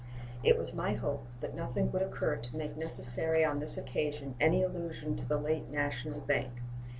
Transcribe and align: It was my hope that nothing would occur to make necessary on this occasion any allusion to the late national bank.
It 0.41 0.57
was 0.57 0.73
my 0.73 0.93
hope 0.93 1.27
that 1.41 1.53
nothing 1.53 1.91
would 1.91 2.01
occur 2.01 2.35
to 2.35 2.55
make 2.55 2.75
necessary 2.75 3.45
on 3.45 3.59
this 3.59 3.77
occasion 3.77 4.33
any 4.39 4.63
allusion 4.63 5.15
to 5.17 5.25
the 5.25 5.37
late 5.37 5.69
national 5.69 6.21
bank. 6.21 6.53